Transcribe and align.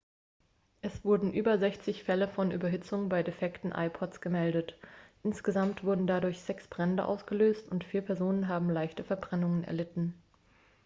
es 0.81 1.05
wurden 1.05 1.31
über 1.31 1.59
60 1.59 2.03
fälle 2.03 2.27
von 2.27 2.49
überhitzung 2.49 3.07
bei 3.07 3.21
defekten 3.21 3.71
ipods 3.71 4.19
gemeldet 4.19 4.75
insgesamt 5.21 5.83
wurden 5.83 6.07
dadurch 6.07 6.41
sechs 6.41 6.65
brände 6.65 7.05
ausgelöst 7.05 7.69
und 7.69 7.83
vier 7.83 8.01
personen 8.01 8.47
haben 8.47 8.71
leichte 8.71 9.03
verbrennungen 9.03 9.63
erlitten 9.63 10.15